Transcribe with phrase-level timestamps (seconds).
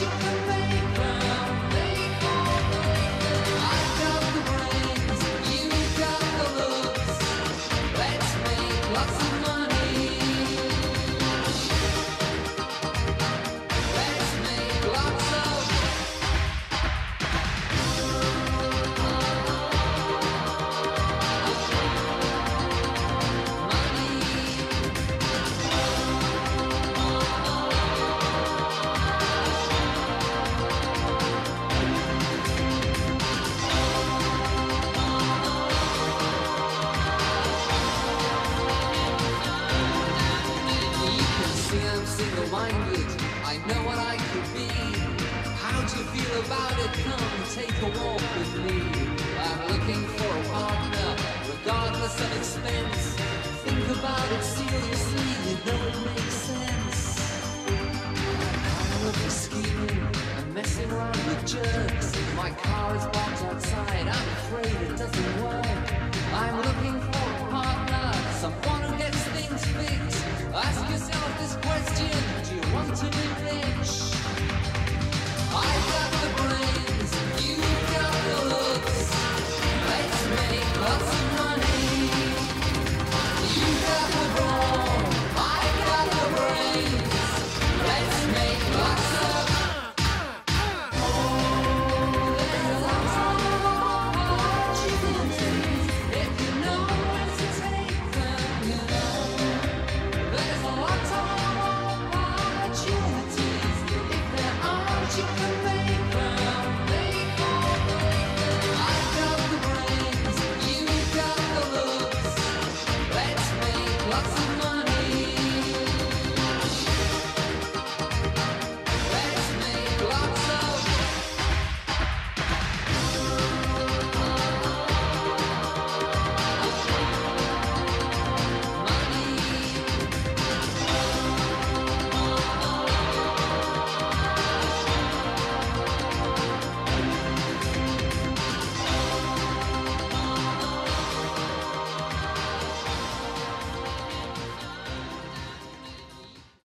[0.00, 0.27] you.
[42.18, 43.06] Single-minded.
[43.46, 44.66] I know what I could be.
[45.62, 46.90] How do you feel about it?
[47.06, 48.78] Come take a walk with me.
[49.46, 51.10] I'm looking for a partner,
[51.52, 53.04] regardless of expense.
[53.62, 57.00] Think about it seriously, you know it makes sense.
[58.90, 60.02] I'm looking scheming
[60.38, 62.08] and messing around with jerks.
[62.34, 65.86] My car is parked outside, I'm afraid it doesn't work.
[66.42, 68.06] I'm looking for a partner,
[68.42, 70.07] someone who gets things fixed.